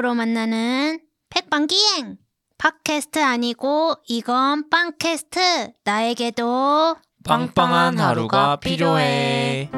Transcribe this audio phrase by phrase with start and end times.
[0.00, 0.98] 라디오로 만나는
[1.28, 2.16] 백빵기행!
[2.56, 5.72] 팟캐스트 아니고 이건 빵캐스트!
[5.84, 9.70] 나에게도 빵빵한 하루가 필요해.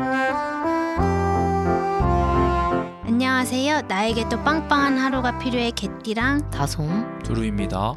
[3.05, 3.83] 안녕하세요.
[3.83, 5.73] 나에게도 빵빵한 하루가 필요해.
[5.73, 7.19] 개띠랑 다솜.
[7.25, 7.95] 두루입니다.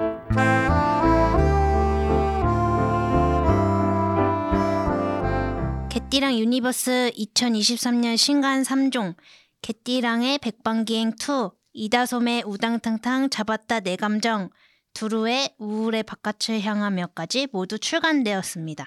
[5.90, 9.16] 개띠랑 유니버스 2023년 신간 3종.
[9.62, 14.50] 개띠랑의 백빵기행 2 이다솜의 우당탕탕 잡았다 내 감정
[14.94, 18.86] 두루의 우울의 바깥을 향하며까지 모두 출간되었습니다.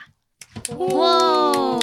[0.75, 1.79] 우와.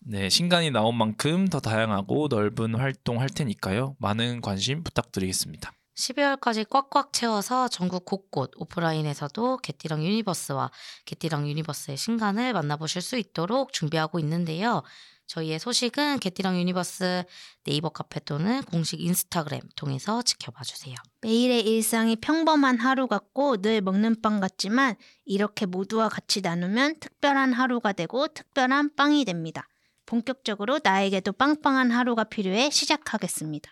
[0.00, 3.94] 네, 신간이 나온 만큼 더 다양하고 넓은 활동할 테니까요.
[4.00, 5.72] 많은 관심 부탁드리겠습니다.
[6.00, 10.70] 12월까지 꽉꽉 채워서 전국 곳곳 오프라인에서도 개띠랑 유니버스와
[11.04, 14.82] 개띠랑 유니버스의 신간을 만나보실 수 있도록 준비하고 있는데요.
[15.26, 17.22] 저희의 소식은 개띠랑 유니버스
[17.62, 20.96] 네이버 카페 또는 공식 인스타그램 통해서 지켜봐 주세요.
[21.20, 27.92] 매일의 일상이 평범한 하루 같고 늘 먹는 빵 같지만 이렇게 모두와 같이 나누면 특별한 하루가
[27.92, 29.68] 되고 특별한 빵이 됩니다.
[30.06, 33.70] 본격적으로 나에게도 빵빵한 하루가 필요해 시작하겠습니다.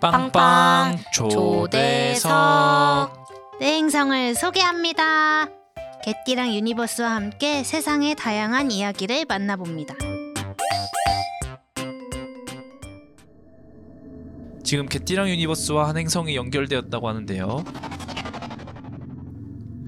[0.00, 2.30] 빵빵 초대석.
[3.60, 5.46] 내 행성을 소개합니다.
[6.02, 9.94] 개띠랑 유니버스와 함께 세상의 다양한 이야기를 만나봅니다.
[14.64, 17.64] 지금 개띠랑 유니버스와 한 행성이 연결되었다고 하는데요.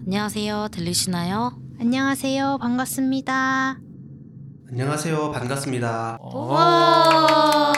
[0.05, 0.69] 안녕하세요.
[0.73, 1.57] 들리시나요?
[1.81, 2.59] 안녕하세요.
[2.61, 3.79] 반갑습니다.
[4.69, 5.33] 안녕하세요.
[5.33, 6.19] 반갑습니다.
[6.21, 7.73] 어, 와!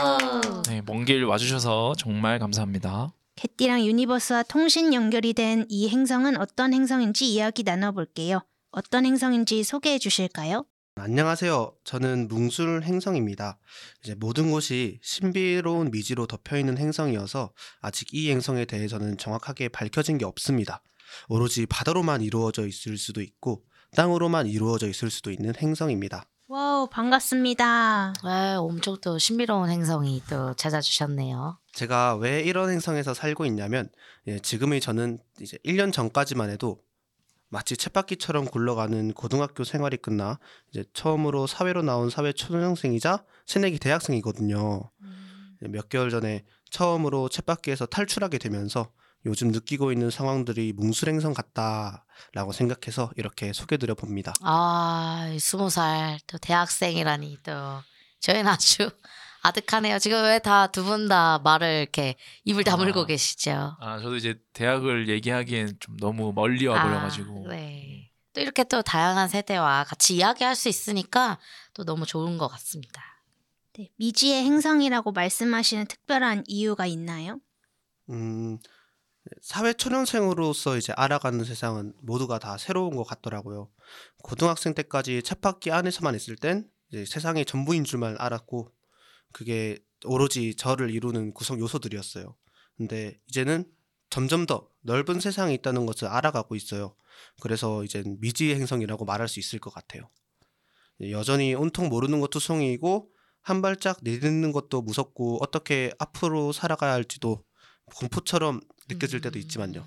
[0.74, 3.12] 네, 먼 길 와주셔서 정말 감사합니다.
[3.36, 8.40] 개띠랑 유니버스와 통신 연결이 된 이 행성은 어떤 행성인지 이야기 나눠볼게요.
[8.72, 10.64] 어떤 행성인지 소개해 주실까요?
[10.96, 11.74] 안녕하세요.
[11.84, 13.60] 저는 뭉술 행성입니다.
[14.02, 20.24] 이제 모든 곳이 신비로운 미지로 덮여 있는 행성이어서 아직 이 행성에 대해서는 정확하게 밝혀진 게
[20.24, 20.82] 없습니다.
[21.28, 23.62] 오로지 바다로만 이루어져 있을 수도 있고
[23.94, 26.26] 땅으로만 이루어져 있을 수도 있는 행성입니다.
[26.54, 28.12] 와우, 반갑습니다.
[28.22, 31.58] 네, 엄청 또 신비로운 행성이 또 찾아주셨네요.
[31.72, 33.90] 제가 왜 이런 행성에서 살고 있냐면
[34.28, 36.78] 예, 지금의 저는 이제 1년 전까지만 해도
[37.48, 40.38] 마치 쳇바퀴처럼 굴러가는 고등학교 생활이 끝나
[40.70, 44.92] 이제 처음으로 사회로 나온 사회 초년생이자 새내기 대학생이거든요.
[45.64, 48.92] 예, 몇 개월 전에 처음으로 쳇바퀴에서 탈출하게 되면서
[49.26, 54.32] 요즘 느끼고 있는 상황들이 뭉술행성 같다라고 생각해서 이렇게 소개드려 봅니다.
[54.42, 57.52] 아, 스무 살 또 대학생이라니 또
[58.20, 58.90] 저희는 아주
[59.42, 59.98] 아득하네요.
[59.98, 63.06] 지금 왜 다 두 분 다 말을 이렇게 입을 다물고 아.
[63.06, 63.76] 계시죠?
[63.80, 67.46] 아, 저도 이제 대학을 얘기하기엔 좀 너무 멀리 와 버려가지고.
[67.46, 68.10] 아, 네.
[68.34, 71.38] 또 이렇게 또 다양한 세대와 같이 이야기할 수 있으니까
[71.72, 73.02] 또 너무 좋은 것 같습니다.
[73.76, 77.38] 네, 미지의 행성이라고 말씀하시는 특별한 이유가 있나요?
[78.10, 78.58] 음,
[79.40, 83.70] 사회 초년생으로서 이제 알아가는 세상은 모두가 다 새로운 것 같더라고요.
[84.22, 88.70] 고등학생 때까지 쳇바퀴 안에서만 있을 땐 이제 세상의 전부인 줄만 알았고
[89.32, 92.36] 그게 오로지 저를 이루는 구성 요소들이었어요.
[92.76, 93.64] 근데 이제는
[94.10, 96.94] 점점 더 넓은 세상이 있다는 것을 알아가고 있어요.
[97.40, 100.10] 그래서 이젠 미지의 행성이라고 말할 수 있을 것 같아요.
[101.10, 107.44] 여전히 온통 모르는 것도 송이고 한 발짝 내딛는 것도 무섭고 어떻게 앞으로 살아가야 할지도
[107.96, 109.84] 공포처럼 느껴질 때도 있지만요.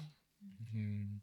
[0.74, 1.22] 음,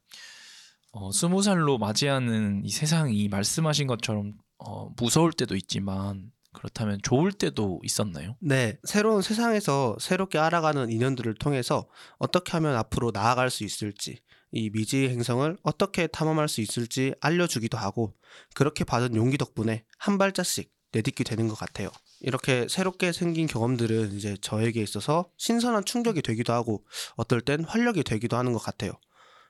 [0.93, 7.81] 어, 스무 살로 맞이하는 이 세상이 말씀하신 것처럼 어, 무서울 때도 있지만 그렇다면 좋을 때도
[7.83, 8.37] 있었나요?
[8.41, 14.21] 네, 새로운 세상에서 새롭게 알아가는 인연들을 통해서 어떻게 하면 앞으로 나아갈 수 있을지,
[14.53, 18.15] 이 미지 행성을 어떻게 탐험할 수 있을지 알려주기도 하고,
[18.55, 21.91] 그렇게 받은 용기 덕분에 한 발자씩 내딛게 되는 것 같아요.
[22.21, 26.85] 이렇게 새롭게 생긴 경험들은 이제 저에게 있어서 신선한 충격이 되기도 하고,
[27.17, 28.93] 어떨 땐 활력이 되기도 하는 것 같아요.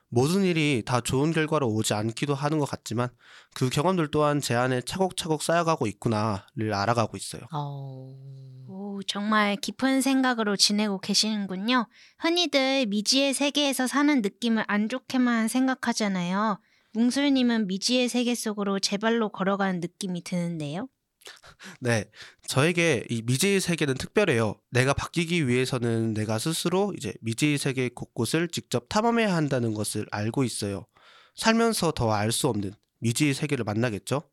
[0.09, 3.09] 모든 일이 다 좋은 결과로 오지 않기도 하는 것 같지만
[3.53, 7.41] 그 경험들 또한 제 안에 차곡차곡 쌓여가고 있구나를 알아가고 있어요.
[7.51, 8.15] 어...
[8.67, 11.87] 오, 정말 깊은 생각으로 지내고 계시는군요.
[12.19, 16.59] 흔히들 미지의 세계에서 사는 느낌을 안 좋게만 생각하잖아요.
[16.93, 20.87] 뭉술님은 미지의 세계 속으로 제 발로 걸어가는 느낌이 드는데요.
[21.79, 22.05] 네,
[22.47, 24.55] 저에게 이 미지의 세계는 특별해요.
[24.71, 30.85] 내가 바뀌기 위해서는 내가 스스로 이제 미지의 세계 곳곳을 직접 탐험해야 한다는 것을 알고 있어요.
[31.35, 34.23] 살면서 더 알 수 없는 미지의 세계를 만나겠죠?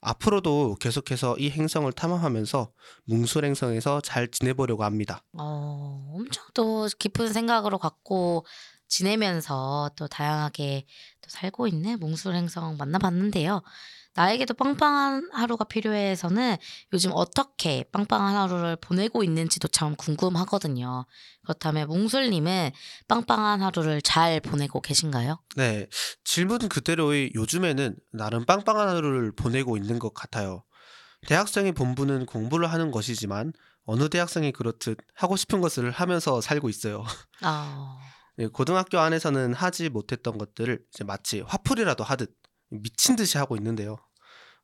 [0.00, 2.70] 앞으로도 계속해서 이 행성을 탐험하면서
[3.06, 5.22] 뭉술 행성에서 잘 지내보려고 합니다.
[5.38, 8.44] 어, 엄청 또 깊은 생각으로 갖고
[8.88, 10.84] 지내면서 또 다양하게
[11.22, 13.62] 또 살고 있는 뭉술 행성 만나봤는데요.
[14.14, 16.56] 나에게도 빵빵한 하루가 필요해서는
[16.92, 21.04] 요즘 어떻게 빵빵한 하루를 보내고 있는지도 참 궁금하거든요.
[21.42, 22.70] 그렇다면 몽솔님은
[23.08, 25.40] 빵빵한 하루를 잘 보내고 계신가요?
[25.56, 25.88] 네,
[26.24, 30.64] 질문은 그대로의 요즘에는 나름 빵빵한 하루를 보내고 있는 것 같아요.
[31.26, 33.52] 대학생의 본분은 공부를 하는 것이지만
[33.84, 37.04] 어느 대학생이 그렇듯 하고 싶은 것을 하면서 살고 있어요.
[37.42, 37.98] 아,
[38.36, 42.34] 네, 고등학교 안에서는 하지 못했던 것들을 이제 마치 화풀이라도 하듯
[42.82, 43.96] 미친 듯이 하고 있는데요.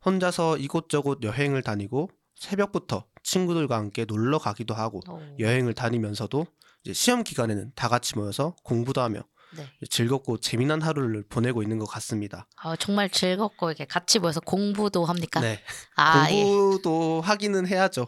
[0.05, 5.21] 혼자서 이곳저곳 여행을 다니고 새벽부터 친구들과 함께 놀러 가기도 하고 오.
[5.39, 6.47] 여행을 다니면서도
[6.85, 9.23] 이제 시험 기간에는 다 같이 모여서 공부도 하며
[9.57, 9.69] 네.
[9.91, 12.47] 즐겁고 재미난 하루를 보내고 있는 것 같습니다.
[12.57, 15.41] 아, 정말 즐겁고 이렇게 같이 모여서 공부도 합니까?
[15.41, 15.61] 네,
[15.97, 16.43] 아, 예.
[16.43, 18.07] 공부도 하기는 해야죠.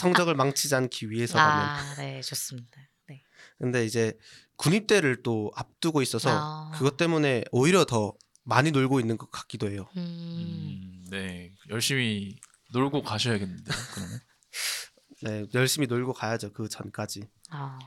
[0.00, 1.66] 성적을 망치지 않기 위해서라면.
[1.66, 2.80] 아, 네, 좋습니다.
[3.08, 3.22] 네.
[3.58, 4.16] 근데 이제
[4.56, 6.70] 군입대를 또 앞두고 있어서 아.
[6.74, 8.14] 그것 때문에 오히려 더
[8.50, 9.88] 많이 놀고 있는 것 같기도 해요.
[9.96, 12.36] 음, 음, 네 열심히
[12.72, 13.76] 놀고 가셔야겠는데요.
[13.94, 14.20] 그러면
[15.22, 16.52] 네, 열심히 놀고 가야죠.
[16.52, 17.22] 그 전까지.
[17.50, 17.78] 아,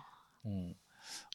[0.43, 0.73] 어,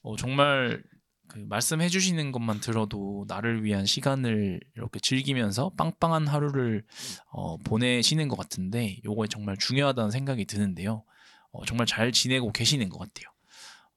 [0.02, 0.82] 어, 정말
[1.28, 6.86] 그 말씀해 주시는 것만 들어도 나를 위한 시간을 이렇게 즐기면서 빵빵한 하루를
[7.30, 11.04] 어, 보내시는 것 같은데 요거 정말 중요하다는 생각이 드는데요.
[11.50, 13.30] 어, 정말 잘 지내고 계시는 것 같아요.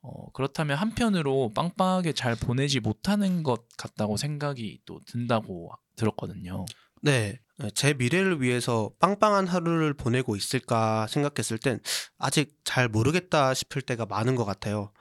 [0.01, 6.65] 어, 그렇다면 한편으로 빵빵하게 잘 보내지 못하는 것 같다고 생각이 또 든다고 들었거든요.
[7.03, 7.39] 네,
[7.75, 11.79] 제 미래를 위해서 빵빵한 하루를 보내고 있을까 생각했을 땐
[12.17, 14.91] 아직 잘 모르겠다 싶을 때가 많은 것 같아요.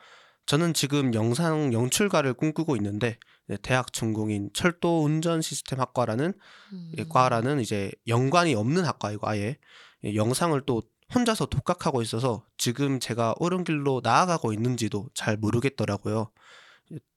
[0.47, 6.32] 저는 지금 영상 연출가를 꿈꾸고 있는데 네, 대학 전공인 철도 운전 시스템 학과라는
[6.73, 6.93] 음.
[6.99, 9.56] 이 과라는 이제 연관이 없는 학과이고 아예
[10.02, 10.82] 이 영상을 또
[11.15, 16.31] 혼자서 독학하고 있어서 지금 제가 옳은 길로 나아가고 있는지도 잘 모르겠더라고요.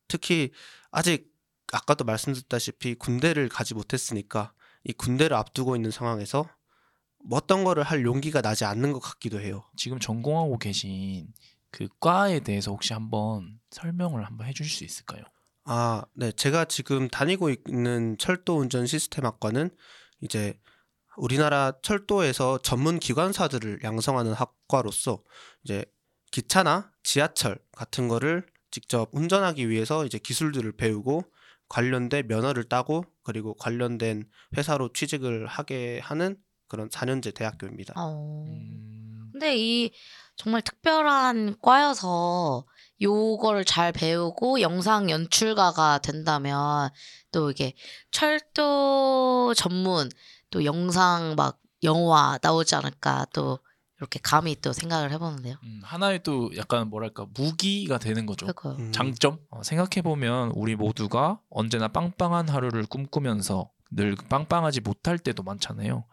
[0.07, 0.51] 특히
[0.92, 1.31] 아직
[1.72, 4.54] 아까도 말씀드렸다시피 군대를 가지 못했으니까
[4.84, 6.48] 이 군대를 앞두고 있는 상황에서
[7.24, 9.63] 뭐 어떤 거를 할 용기가 나지 않는 것 같기도 해요.
[9.78, 11.28] 지금 전공하고 계신
[11.72, 15.24] 그 과에 대해서 혹시 한번 설명을 한번 해주실 수 있을까요?
[15.66, 16.31] 아, 네.
[16.31, 19.69] 제가 지금 다니고 있는 철도 운전 시스템 학과는
[20.22, 20.60] 이제
[21.18, 25.24] 우리나라 철도에서 전문 기관사들을 양성하는 학과로서
[25.63, 25.86] 이제
[26.31, 31.24] 기차나 지하철 같은 거를 직접 운전하기 위해서 이제 기술들을 배우고
[31.69, 34.27] 관련된 면허를 따고 그리고 관련된
[34.57, 36.38] 회사로 취직을 하게 하는
[36.68, 37.94] 그런 4년제 대학교입니다.
[37.95, 38.45] 어.
[38.48, 39.92] 음, 근데 이
[40.36, 42.66] 정말 특별한 과여서
[43.01, 46.89] 요거를 잘 배우고 영상 연출가가 된다면
[47.31, 47.74] 또 이게
[48.12, 50.09] 철도 전문
[50.53, 53.57] 또 영상 막 영화 나오지 않을까 또
[53.97, 55.55] 이렇게 감히 또 생각을 해보는데요.
[55.63, 58.45] 음, 하나의 또 약간 뭐랄까 무기가 되는 거죠.
[58.77, 65.41] 음, 장점 어, 생각해 보면 우리 모두가 언제나 빵빵한 하루를 꿈꾸면서 늘 빵빵하지 못할 때도
[65.41, 66.05] 많잖아요.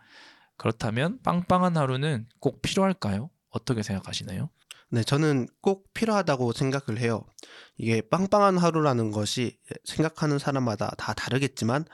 [0.56, 3.28] 그렇다면 빵빵한 하루는 꼭 필요할까요?
[3.50, 4.48] 어떻게 생각하시나요?
[4.88, 7.24] 네, 저는 꼭 필요하다고 생각을 해요.
[7.76, 11.84] 이게 빵빵한 하루라는 것이 생각하는 사람마다 다 다르겠지만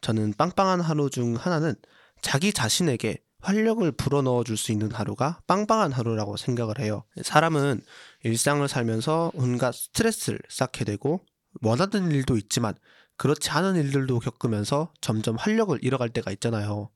[0.00, 1.74] 저는 빵빵한 하루 중 하나는
[2.20, 7.04] 자기 자신에게 활력을 불어넣어 줄 수 있는 하루가 빵빵한 하루라고 생각을 해요.
[7.22, 7.82] 사람은
[8.22, 11.20] 일상을 살면서 온갖 스트레스를 쌓게 되고
[11.62, 12.74] 원하는 일도 있지만
[13.16, 16.90] 그렇지 않은 일들도 겪으면서 점점 활력을 잃어갈 때가 있잖아요.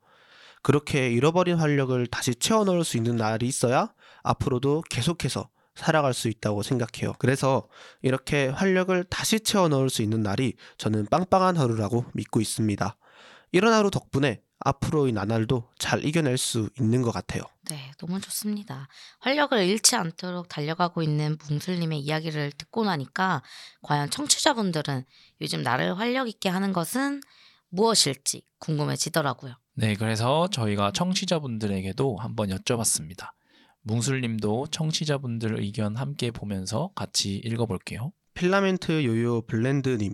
[0.62, 6.62] 그렇게 잃어버린 활력을 다시 채워 넣을 수 있는 날이 있어야 앞으로도 계속해서 살아갈 수 있다고
[6.62, 7.14] 생각해요.
[7.18, 7.68] 그래서
[8.02, 12.96] 이렇게 활력을 다시 채워 넣을 수 있는 날이 저는 빵빵한 하루라고 믿고 있습니다.
[13.52, 17.42] 이런 하루 덕분에 앞으로의 나날도 잘 이겨낼 수 있는 것 같아요.
[17.70, 18.88] 네, 너무 좋습니다.
[19.20, 23.42] 활력을 잃지 않도록 달려가고 있는 뭉슬님의 이야기를 듣고 나니까
[23.82, 25.04] 과연 청취자분들은
[25.40, 27.20] 요즘 나를 활력 있게 하는 것은
[27.68, 29.54] 무엇일지 궁금해지더라고요.
[29.74, 33.30] 네, 그래서 저희가 청취자분들에게도 한번 여쭤봤습니다.
[33.88, 38.12] 뭉술님도 청취자분들 의견 함께 보면서 같이 읽어볼게요.
[38.34, 40.12] 필라멘트 요요 블렌드님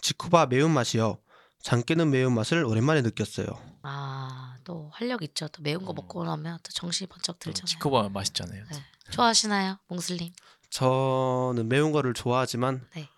[0.00, 1.18] 지쿠바 매운맛이요.
[1.60, 3.46] 장깨는 매운맛을 오랜만에 느꼈어요.
[3.82, 5.48] 아, 또 활력 있죠.
[5.48, 5.96] 또 매운 거 음.
[5.96, 7.66] 먹고 나면 또 정신이 번쩍 들잖아요.
[7.66, 8.64] 치코바 맛있잖아요.
[8.70, 8.78] 네.
[9.10, 10.32] 좋아하시나요, 몽슬님?
[10.70, 13.08] 저는 매운 거를 좋아하지만 네.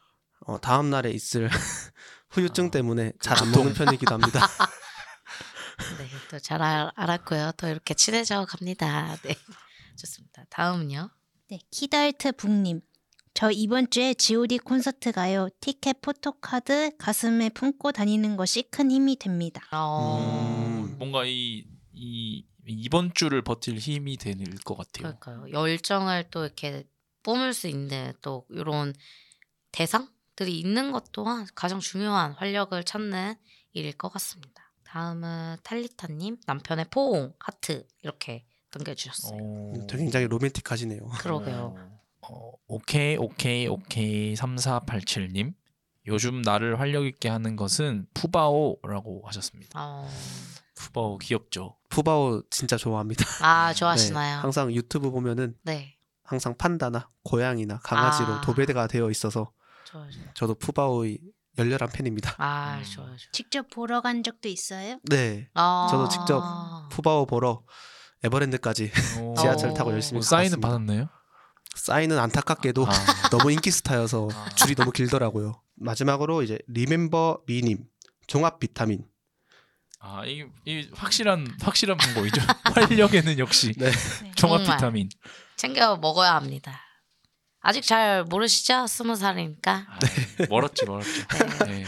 [0.47, 1.51] 어, 다음 날에 있을
[2.31, 4.41] 후유증 아, 때문에 잘 안 먹는 편이기도 합니다.
[5.99, 7.53] 네, 또 잘 알았고요.
[7.59, 9.17] 또 이렇게 친해져 갑니다.
[9.23, 9.35] 네,
[9.97, 10.45] 좋습니다.
[10.51, 11.11] 다음은요.
[11.49, 12.81] 네, 키달트 북님.
[13.35, 15.49] 저 이번 주에 G.O.D 콘서트 가요.
[15.61, 19.63] 티켓 포토카드 가슴에 품고 다니는 것이 큰 힘이 됩니다.
[19.73, 20.99] 어, 음.
[20.99, 25.19] 뭔가 이, 이 이번 주를 버틸 힘이 될것 같아요.
[25.19, 25.51] 그럴까요?
[25.51, 26.85] 열정을 또 이렇게
[27.23, 28.95] 뿜을 수 있는 또 이런
[29.73, 33.35] 대상들이 있는 것 또한 가장 중요한 활력을 찾는
[33.73, 34.73] 일일 것 같습니다.
[34.85, 39.87] 다음은 탈리타님 남편의 포옹 하트 이렇게 남겨주셨어요.
[39.89, 41.07] 되게 굉장히 로맨틱하시네요.
[41.21, 41.77] 그러게요.
[42.23, 45.55] 어, 오케이 오케이 오케이 3487님
[46.07, 49.71] 요즘 나를 활력 있게 하는 것은 푸바오라고 하셨습니다.
[49.75, 50.09] 어...
[50.75, 51.77] 푸바오 귀엽죠.
[51.89, 53.25] 푸바오 진짜 좋아합니다.
[53.43, 54.37] 아 좋아하시나요?
[54.37, 55.97] 네, 항상 유튜브 보면은 네.
[56.23, 58.41] 항상 판다나 고양이나 강아지로 아.
[58.41, 59.53] 도배가 되어 있어서
[59.85, 60.11] 좋아요.
[60.11, 60.27] 좋아요.
[60.35, 61.19] 저도 푸바오의
[61.59, 62.35] 열렬한 팬입니다.
[62.39, 62.85] 아 음.
[62.85, 63.09] 좋아요.
[63.09, 63.33] 좋아요.
[63.33, 64.99] 직접 보러 간 적도 있어요?
[65.05, 65.89] 네, 아...
[65.91, 67.63] 저도 직접 푸바오 보러
[68.25, 69.35] 에버랜드까지 오.
[69.41, 69.75] 지하철 어.
[69.75, 70.61] 타고 열심히 뭐 사인은.
[70.61, 71.09] 받았나요?
[71.75, 72.91] 사인은 안타깝게도 아.
[73.31, 74.49] 너무 인기 스타여서 아.
[74.57, 75.61] 줄이 너무 길더라고요.
[75.77, 77.85] 마지막으로 이제 리멤버 미님
[78.27, 79.05] 종합 비타민.
[80.03, 82.41] 아, 이, 이 확실한 확실한 방법이죠.
[82.75, 83.91] 활력에는 역시 네.
[83.91, 84.33] 네.
[84.35, 84.77] 종합 정말.
[84.77, 85.09] 비타민.
[85.57, 86.81] 챙겨 먹어야 합니다.
[87.61, 88.87] 아직 잘 모르시죠?
[88.87, 89.87] 스무 살이니까.
[89.89, 89.99] 아,
[90.49, 91.11] 멀었지 멀었죠.
[91.67, 91.85] 네.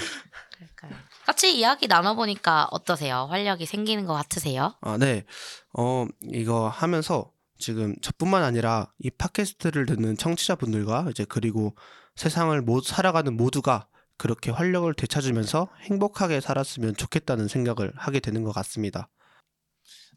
[0.83, 0.91] 네.
[1.27, 3.27] 같이 이야기 나눠보니까 어떠세요?
[3.31, 4.75] 활력이 생기는 것 같으세요?
[4.81, 5.25] 아, 네.
[5.73, 11.77] 어, 이거 하면서 지금 저뿐만 아니라 이 팟캐스트를 듣는 청취자분들과 이제 그리고
[12.17, 13.87] 세상을 모, 살아가는 모두가
[14.17, 19.09] 그렇게 활력을 되찾으면서 행복하게 살았으면 좋겠다는 생각을 하게 되는 것 같습니다.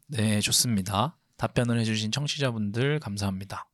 [0.08, 1.18] 네, 좋습니다.
[1.38, 3.68] 답변을 해주신 청취자분들 감사합니다.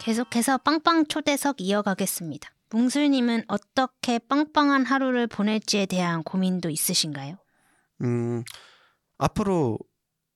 [0.00, 2.50] 계속해서 빵빵 초대석 이어가겠습니다.
[2.70, 7.36] 뭉술님은 어떻게 빵빵한 하루를 보낼지에 대한 고민도 있으신가요?
[8.02, 8.44] 음,
[9.18, 9.78] 앞으로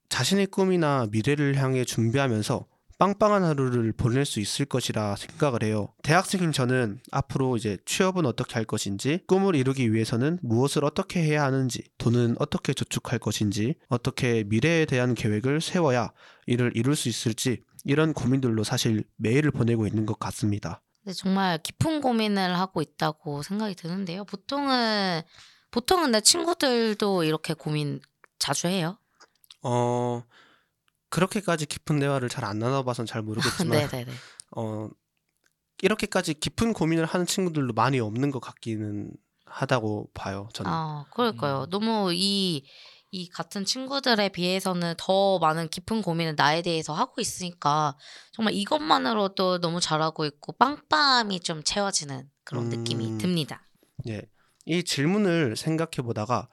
[0.08, 2.66] 자신의 꿈이나 미래를 향해 준비하면서
[2.98, 5.88] 빵빵한 하루를 보낼 수 있을 것이라 생각을 해요.
[6.02, 11.82] 대학생인 저는 앞으로 이제 취업은 어떻게 할 것인지, 꿈을 이루기 위해서는 무엇을 어떻게 해야 하는지,
[11.98, 16.12] 돈은 어떻게 저축할 것인지, 어떻게 미래에 대한 계획을 세워야
[16.46, 20.83] 이를 이룰 수 있을지, 이런 고민들로 사실 매일을 보내고 있는 것 같습니다.
[21.04, 24.24] 근데 정말 깊은 고민을 하고 있다고 생각이 드는데요.
[24.24, 25.22] 보통은
[25.70, 28.00] 보통은 내 친구들도 이렇게 고민
[28.38, 28.96] 자주 해요.
[29.62, 30.22] 어,
[31.10, 33.88] 그렇게까지 깊은 대화를 잘 안 나눠봐선 잘 모르겠지만.
[34.56, 34.88] 어
[35.82, 39.10] 이렇게까지 깊은 고민을 하는 친구들도 많이 없는 것 같기는
[39.44, 40.48] 하다고 봐요.
[40.54, 40.70] 저는.
[40.72, 41.64] 아, 그럴까요.
[41.64, 41.70] 음.
[41.70, 42.64] 너무 이,
[43.14, 47.96] 이 같은 친구들에 비해서는 더 많은 깊은 고민을 나에 대해서 하고 있으니까
[48.32, 52.70] 정말 이것만으로도 너무 잘하고 있고 빵빵함이 좀 채워지는 그런 음.
[52.70, 53.68] 느낌이 듭니다.
[54.08, 54.22] 예.
[54.66, 56.48] 이 질문을 생각해 보다가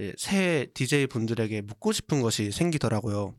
[0.00, 3.34] 예, 새 DJ 분들에게 묻고 싶은 것이 생기더라고요.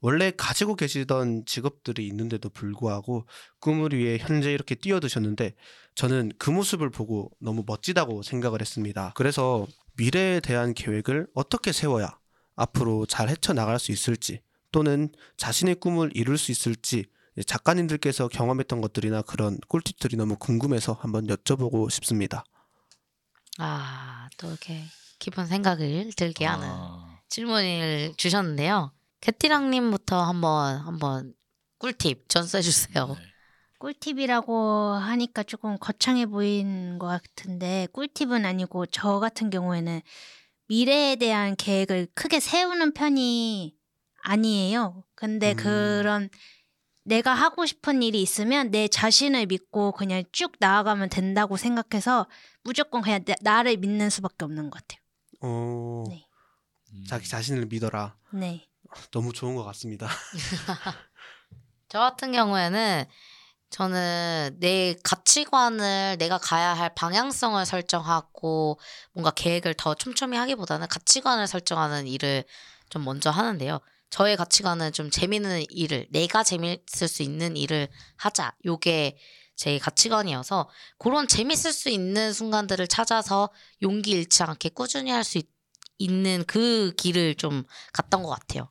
[0.00, 3.28] 원래 가지고 계시던 직업들이 있는데도 불구하고
[3.60, 5.54] 꿈을 위해 현재 이렇게 뛰어드셨는데
[5.94, 9.12] 저는 그 모습을 보고 너무 멋지다고 생각을 했습니다.
[9.14, 9.66] 그래서
[9.98, 12.18] 미래에 대한 계획을 어떻게 세워야
[12.56, 14.40] 앞으로 잘 헤쳐나갈 수 있을지
[14.72, 17.06] 또는 자신의 꿈을 이룰 수 있을지
[17.46, 22.44] 작가님들께서 경험했던 것들이나 그런 꿀팁들이 너무 궁금해서 한번 여쭤보고 싶습니다.
[23.58, 24.84] 아, 또 이렇게
[25.18, 28.92] 깊은 생각을 들게 하는 아, 질문을 주셨는데요.
[29.20, 31.34] 개띠랑님부터 한번 한번
[31.78, 33.16] 꿀팁 전수해 주세요.
[33.18, 33.37] 네.
[33.78, 40.00] 꿀팁이라고 하니까 조금 거창해 보이는 것 같은데 꿀팁은 아니고 저 같은 경우에는
[40.68, 43.74] 미래에 대한 계획을 크게 세우는 편이
[44.24, 45.04] 아니에요.
[45.14, 45.56] 근데 음.
[45.56, 46.28] 그런
[47.04, 52.26] 내가 하고 싶은 일이 있으면 내 자신을 믿고 그냥 쭉 나아가면 된다고 생각해서
[52.64, 55.00] 무조건 그냥 나- 나를 믿는 수밖에 없는 것 같아요.
[55.40, 56.26] 어, 네.
[56.92, 57.04] 음.
[57.08, 58.16] 자기 자신을 믿어라.
[58.34, 58.68] 네.
[59.10, 60.08] 너무 좋은 것 같습니다.
[61.88, 63.06] 저 같은 경우에는
[63.70, 68.78] 저는 내 가치관을 내가 가야 할 방향성을 설정하고
[69.12, 72.44] 뭔가 계획을 더 촘촘히 하기보다는 가치관을 설정하는 일을
[72.88, 73.80] 좀 먼저 하는데요.
[74.10, 78.54] 저의 가치관은 좀 재밌는 일을 내가 재밌을 수 있는 일을 하자.
[78.64, 79.18] 요게
[79.54, 83.50] 제 가치관이어서 그런 재밌을 수 있는 순간들을 찾아서
[83.82, 85.42] 용기 잃지 않게 꾸준히 할 수
[85.98, 88.70] 있는 그 길을 좀 갔던 것 같아요.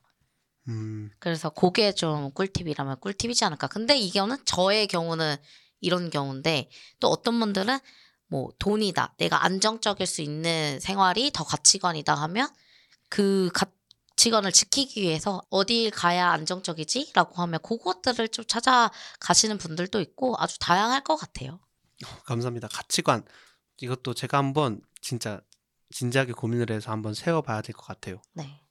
[0.68, 3.66] 음, 그래서 그게 좀 꿀팁이라면 꿀팁이지 않을까.
[3.68, 5.36] 근데 이거는 저의 경우는
[5.80, 6.68] 이런 경우인데
[7.00, 7.78] 또 어떤 분들은
[8.26, 9.14] 뭐 돈이다.
[9.16, 12.48] 내가 안정적일 수 있는 생활이 더 가치관이다 하면
[13.08, 17.12] 그 가치관을 지키기 위해서 어딜 가야 안정적이지?
[17.14, 21.60] 라고 하면 그것들을 좀 찾아가시는 분들도 있고 아주 다양할 것 같아요.
[22.24, 22.68] 감사합니다.
[22.68, 23.24] 가치관
[23.78, 25.40] 이것도 제가 한번 진짜
[25.90, 28.20] 진지하게 고민을 해서 한번 세워봐야 될 것 같아요.
[28.34, 28.62] 네.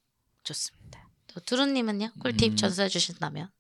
[0.43, 1.06] 좋습니다.
[1.37, 2.13] 또 두루님은요?
[2.19, 2.55] 꿀팁 음.
[2.55, 3.51] 전수해 주신다면?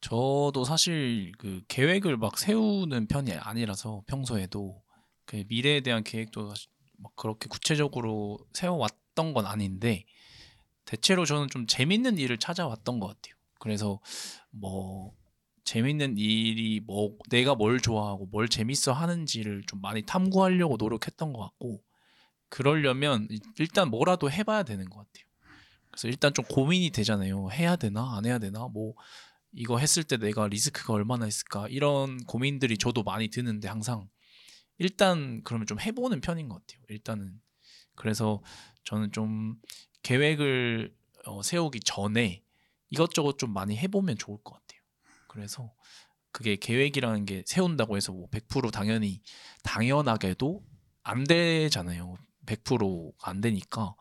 [0.00, 4.80] 저도 사실 그 계획을 막 세우는 편이 아니라서 평소에도
[5.24, 10.04] 그 미래에 대한 계획도 사실 막 그렇게 구체적으로 세워왔던 건 아닌데
[10.84, 13.34] 대체로 저는 좀 재밌는 일을 찾아왔던 것 같아요.
[13.58, 14.00] 그래서
[14.50, 15.12] 뭐
[15.64, 21.82] 재밌는 일이 뭐 내가 뭘 좋아하고 뭘 재밌어 하는지를 좀 많이 탐구하려고 노력했던 것 같고
[22.48, 25.31] 그러려면 이- 일단 뭐라도 해봐야 되는 것 같아요.
[25.92, 27.50] 그래서 일단 좀 고민이 되잖아요.
[27.52, 28.94] 해야 되나 안 해야 되나 뭐
[29.52, 34.08] 이거 했을 때 내가 리스크가 얼마나 있을까 이런 고민들이 저도 많이 드는데 항상
[34.78, 36.82] 일단 그러면 좀 해보는 편인 것 같아요.
[36.88, 37.40] 일단은
[37.94, 38.42] 그래서
[38.84, 39.56] 저는 좀
[40.02, 40.94] 계획을
[41.26, 42.42] 어, 세우기 전에
[42.90, 44.80] 이것저것 좀 많이 해보면 좋을 것 같아요.
[45.28, 45.72] 그래서
[46.32, 49.20] 그게 계획이라는 게 세운다고 해서 뭐 100% 당연히
[49.62, 50.64] 당연하게도
[51.02, 52.16] 안 되잖아요.
[52.46, 53.94] 100%가 안 되니까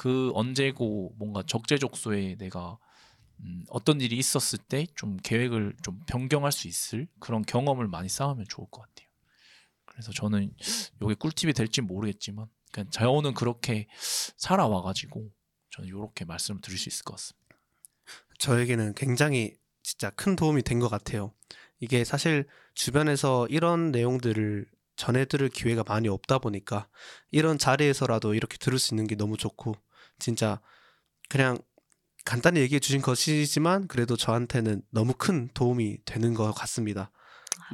[0.00, 2.78] 그 언제고 뭔가 적재적소에 내가
[3.40, 8.46] 음, 어떤 일이 있었을 때 좀 계획을 좀 변경할 수 있을 그런 경험을 많이 쌓으면
[8.48, 9.06] 좋을 것 같아요.
[9.84, 10.54] 그래서 저는
[11.02, 13.88] 이게 꿀팁이 될지 모르겠지만 그냥 저는 그렇게
[14.38, 15.30] 살아와가지고
[15.70, 17.58] 저는 이렇게 말씀을 드릴 수 있을 것 같습니다.
[18.38, 21.34] 저에게는 굉장히 진짜 큰 도움이 된 것 같아요.
[21.78, 24.64] 이게 사실 주변에서 이런 내용들을
[24.96, 26.88] 전해 들을 기회가 많이 없다 보니까
[27.30, 29.74] 이런 자리에서라도 이렇게 들을 수 있는 게 너무 좋고
[30.20, 30.60] 진짜
[31.28, 31.58] 그냥
[32.24, 37.10] 간단히 얘기해 주신 것이지만 그래도 저한테는 너무 큰 도움이 되는 것 같습니다.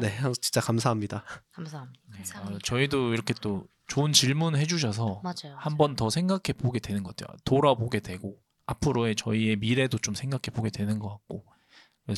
[0.00, 1.24] 네, 진짜 감사합니다.
[1.52, 2.00] 감사합니다.
[2.10, 2.56] 네, 감사합니다.
[2.56, 5.20] 아, 저희도 이렇게 또 좋은 질문 해주셔서.
[5.58, 7.36] 한 번 더 생각해 보게 되는 것 같아요.
[7.44, 11.44] 돌아보게 되고 앞으로의 저희의 미래도 좀 생각해 보게 되는 것 같고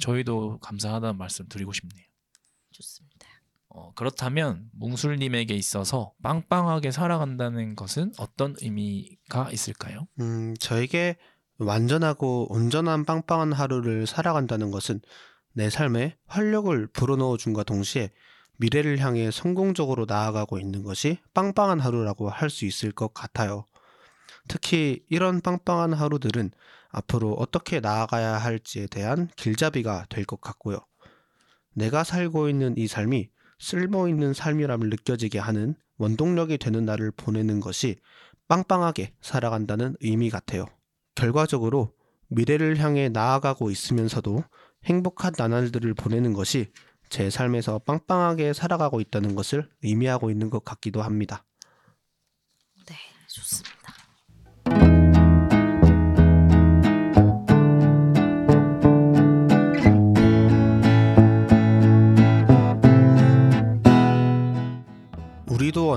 [0.01, 2.05] 저희도 감사하다는 말씀 드리고 싶네요.
[2.73, 3.28] 좋습니다.
[3.79, 10.09] 어, 그렇다면 뭉술님에게 있어서 빵빵하게 살아간다는 것은 어떤 의미가 있을까요?
[10.19, 11.17] 음, 저에게
[11.59, 15.01] 완전하고 온전한 빵빵한 하루를 살아간다는 것은
[15.53, 18.11] 내 삶에 활력을 불어넣어 준과 동시에
[18.57, 23.65] 미래를 향해 성공적으로 나아가고 있는 것이 빵빵한 하루라고 할 수 있을 것 같아요.
[24.49, 26.51] 특히 이런 빵빵한 하루들은
[26.91, 30.79] 앞으로 어떻게 나아가야 할지에 대한 길잡이가 될 것 같고요.
[31.75, 37.97] 내가 살고 있는 이 삶이 쓸모 있는 삶이람을 느껴지게 하는 원동력이 되는 날을 보내는 것이
[38.47, 40.67] 빵빵하게 살아간다는 의미 같아요.
[41.15, 41.93] 결과적으로
[42.29, 44.45] 미래를 향해 나아가고 있으면서도
[44.85, 46.71] 행복한 나날들을 보내는 것이
[47.09, 51.45] 제 삶에서 빵빵하게 살아가고 있다는 것을 의미하고 있는 것 같기도 합니다.
[52.87, 52.95] 네,
[53.27, 53.98] 좋습니다.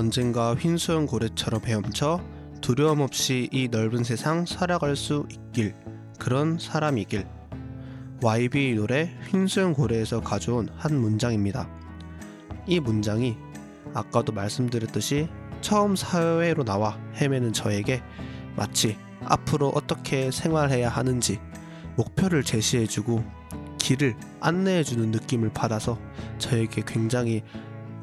[0.02, 2.20] 언젠가 흰수염 고래처럼 헤엄쳐
[2.60, 5.76] 두려움 없이 이 넓은 세상 살아갈 수 있길
[6.18, 7.24] 그런 사람이길
[8.20, 11.68] YB 노래 흰수염 고래에서 가져온 한 문장입니다.
[12.66, 13.36] 이 문장이
[13.94, 15.28] 아까도 말씀드렸듯이
[15.60, 18.02] 처음 사회로 나와 헤매는 저에게
[18.56, 21.38] 마치 앞으로 어떻게 생활해야 하는지
[21.94, 23.22] 목표를 제시해주고
[23.78, 25.96] 길을 안내해주는 느낌을 받아서
[26.38, 27.44] 저에게 굉장히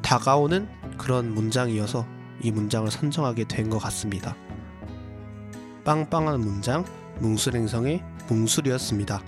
[0.00, 2.06] 다가오는 그런 문장이어서
[2.42, 4.36] 이 문장을 선정하게 된 것 같습니다.
[5.84, 6.84] 빵빵한 문장
[7.20, 9.22] 뭉술행성의 뭉술이었습니다.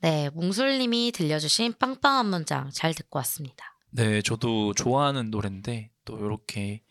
[0.00, 3.76] 네, 몽솔님이 들려주신 빵빵한 문장 잘 듣고 왔습니다.
[3.90, 6.82] 네, 저도 좋아하는 노래인데 또 이렇게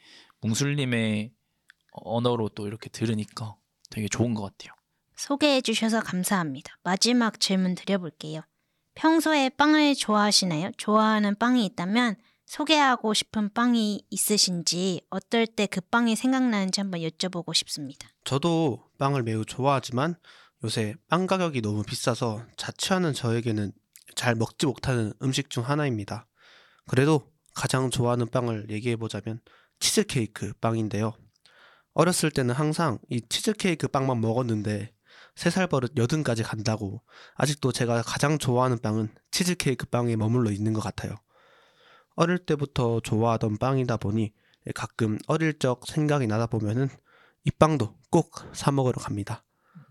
[0.41, 1.31] 뭉술님의
[1.91, 3.55] 언어로 또 이렇게 들으니까
[3.91, 4.73] 되게 좋은 것 같아요.
[5.15, 6.75] 소개해 주셔서 감사합니다.
[6.83, 8.41] 마지막 질문 드려볼게요.
[8.95, 10.71] 평소에 빵을 좋아하시나요?
[10.77, 18.07] 좋아하는 빵이 있다면 소개하고 싶은 빵이 있으신지 어떨 때 그 빵이 생각나는지 한번 여쭤보고 싶습니다.
[18.25, 20.15] 저도 빵을 매우 좋아하지만
[20.63, 23.71] 요새 빵 가격이 너무 비싸서 자취하는 저에게는
[24.15, 26.27] 잘 먹지 못하는 음식 중 하나입니다.
[26.87, 27.23] 그래도
[27.55, 29.39] 가장 좋아하는 빵을 얘기해 보자면
[29.79, 31.13] 치즈케이크 빵인데요.
[31.93, 34.92] 어렸을 때는 항상 이 치즈케이크 빵만 먹었는데
[35.35, 37.01] 세 살 버릇 여든까지 간다고
[37.35, 41.15] 아직도 제가 가장 좋아하는 빵은 치즈케이크 빵에 머물러 있는 것 같아요.
[42.15, 44.31] 어릴 때부터 좋아하던 빵이다 보니
[44.75, 46.87] 가끔 어릴 적 생각이 나다 보면은
[47.45, 49.43] 이 빵도 꼭 사 먹으러 갑니다.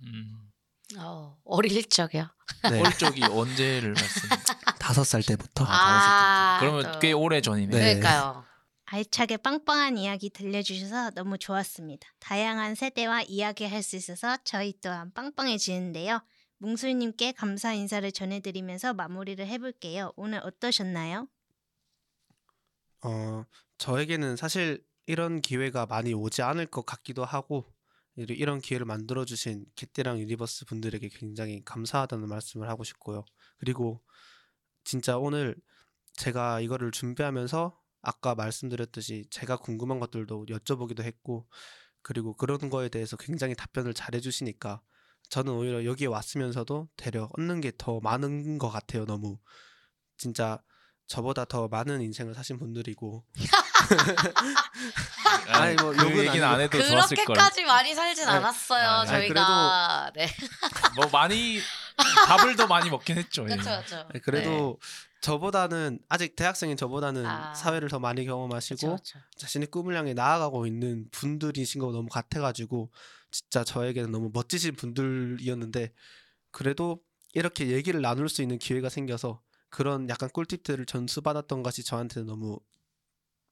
[0.04, 0.50] 음,
[0.98, 2.28] 어, 어릴 적이요.
[2.70, 4.28] 네, 어릴 적이 언제를 말씀?
[4.78, 5.64] 다섯 살 때부터.
[5.68, 6.98] 아, 그러면 또.
[7.00, 7.70] 꽤 오래 전이네.
[7.76, 7.98] 네.
[8.00, 8.44] 그러니까요.
[8.92, 12.06] 알차게 빵빵한 이야기 들려주셔서 너무 좋았습니다.
[12.18, 16.20] 다양한 세대와 이야기할 수 있어서 저희 또한 빵빵해지는데요.
[16.58, 20.12] 뭉술님께 감사 인사를 전해드리면서 마무리를 해볼게요.
[20.16, 21.26] 오늘 어떠셨나요?
[23.00, 23.44] 어,
[23.78, 27.72] 저에게는 사실 이런 기회가 많이 오지 않을 것 같기도 하고
[28.16, 33.24] 이런 기회를 만들어 주신 개띠랑 유니버스 분들에게 굉장히 감사하다는 말씀을 하고 싶고요.
[33.56, 34.02] 그리고
[34.84, 35.56] 진짜 오늘
[36.12, 41.46] 제가 이거를 준비하면서 아까 말씀드렸듯이 제가 궁금한 것들도 여쭤보기도 했고
[42.02, 44.80] 그리고 그런 거에 대해서 굉장히 답변을 잘 해주시니까
[45.30, 49.04] 저는 오히려 여기에 왔으면서도 되려 얻는 게 더 많은 것 같아요.
[49.06, 49.38] 너무
[50.18, 50.60] 진짜
[51.06, 53.24] 저보다 더 많은 인생을 사신 분들이고
[55.48, 57.26] 아, 아니, 뭐 그 욕은 얘기는 안 해도 좋았을 걸.
[57.26, 58.88] 그렇게까지 많이 살진 아니, 않았어요.
[58.88, 60.28] 아니, 저희가 네.
[60.96, 61.58] 뭐 많이
[62.26, 63.42] 밥을 더 많이 먹긴 했죠.
[63.44, 63.56] 예.
[63.56, 63.96] 그렇죠, 그렇죠.
[64.10, 64.78] 아니, 그래도
[65.20, 67.54] 저보다는 아직 대학생인 저보다는 아.
[67.54, 69.18] 사회를 더 많이 경험하시고 그렇죠.
[69.36, 72.90] 자신의 꿈을 향해 나아가고 있는 분들이신 거 너무 같아가지고
[73.30, 75.92] 진짜 저에게는 너무 멋지신 분들이었는데
[76.50, 77.00] 그래도
[77.34, 82.60] 이렇게 얘기를 나눌 수 있는 기회가 생겨서 그런 약간 꿀팁들을 전수받았던 것이 저한테는 너무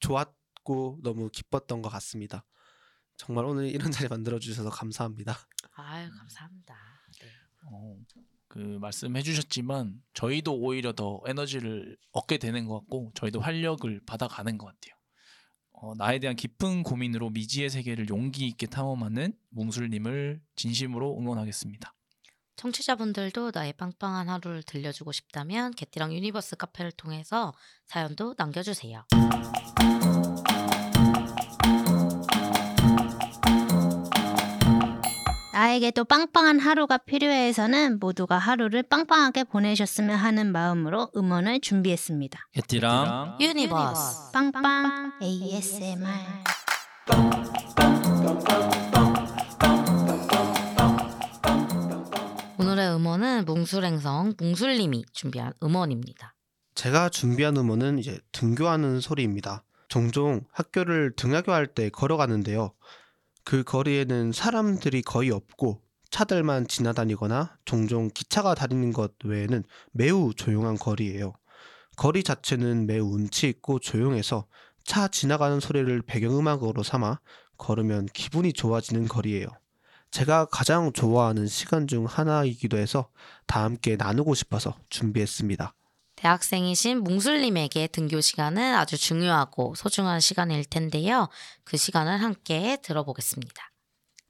[0.00, 2.44] 좋았고 너무 기뻤던 것 같습니다.
[3.16, 5.38] 정말 오늘 이런 자리 만들어 주셔서 감사합니다.
[5.76, 6.89] 아유 감사합니다.
[7.62, 7.68] 네.
[7.72, 7.96] 어,
[8.48, 14.66] 그 말씀해 주셨지만 저희도 오히려 더 에너지를 얻게 되는 것 같고 저희도 활력을 받아가는 것
[14.66, 14.94] 같아요.
[15.72, 21.94] 어, 나에 대한 깊은 고민으로 미지의 세계를 용기 있게 탐험하는 뭉술님을 진심으로 응원하겠습니다.
[22.56, 27.54] 청취자분들도 나의 빵빵한 하루를 들려주고 싶다면 개띠랑 유니버스 카페를 통해서
[27.86, 29.06] 사연도 남겨주세요.
[35.60, 42.48] 나에게도 빵빵한 하루가 필요해서는 모두가 하루를 빵빵하게 보내셨으면 하는 마음으로 음원을 준비했습니다.
[42.52, 44.32] 개띠랑 유니버스.
[44.32, 46.08] 빵빵 ASMR
[52.58, 56.32] 오늘의 음원은 뭉술행성 뭉술님이 준비한 음원입니다.
[56.74, 59.64] 제가 준비한 음원은 이제 등교하는 소리입니다.
[59.88, 62.72] 종종 학교를 등하교할 때 걸어가는데요.
[63.44, 71.32] 그 거리에는 사람들이 거의 없고 차들만 지나다니거나 종종 기차가 다니는 것 외에는 매우 조용한 거리예요.
[71.96, 74.46] 거리 자체는 매우 운치 있고 조용해서
[74.84, 77.20] 차 지나가는 소리를 배경음악으로 삼아
[77.58, 79.46] 걸으면 기분이 좋아지는 거리예요.
[80.10, 83.10] 제가 가장 좋아하는 시간 중 하나이기도 해서
[83.46, 85.74] 다 함께 나누고 싶어서 준비했습니다.
[86.20, 91.30] 대학생이신 뭉술님에게 등교 시간은 아주 중요하고 소중한 시간일 텐데요.
[91.64, 93.70] 그 시간을 함께 들어보겠습니다.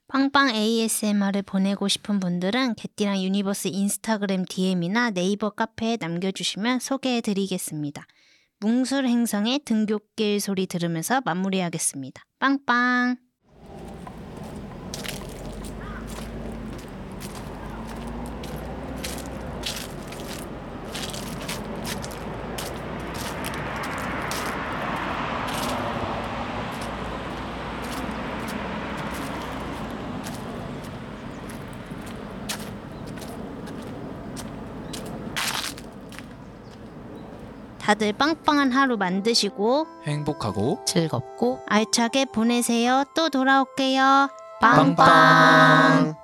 [0.07, 8.05] 빵빵 ASMR을 보내고 싶은 분들은 개띠랑 유니버스 인스타그램 DM이나 네이버 카페에 남겨주시면 소개해드리겠습니다.
[8.59, 12.23] 뭉술 행성의 등굣길 소리 들으면서 마무리하겠습니다.
[12.39, 13.30] 빵빵!
[37.91, 43.03] 다들 빵빵한 하루 만드시고 행복하고 즐겁고 알차게 보내세요.
[43.13, 44.29] 또 돌아올게요.
[44.61, 44.95] 빵빵.
[44.95, 46.20] 빵빵.